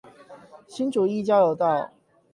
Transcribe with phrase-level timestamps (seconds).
[0.67, 1.91] 新竹一交流道